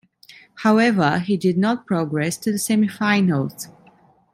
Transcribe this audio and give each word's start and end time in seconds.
However, 0.63 1.19
he 1.19 1.37
did 1.37 1.59
not 1.59 1.85
progress 1.85 2.35
to 2.37 2.51
the 2.51 2.57
semi-finals. 2.57 3.67